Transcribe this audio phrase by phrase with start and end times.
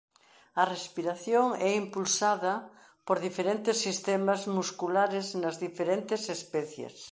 [0.61, 2.53] A respiración é impulsada
[3.07, 6.95] por diferentes sistemas musculares nas diferentes especies.